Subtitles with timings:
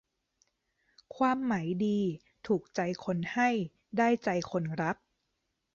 [1.15, 1.99] ความหมายดี
[2.47, 3.49] ถูกใจคนให้
[3.97, 4.97] ได้ใจคนรับ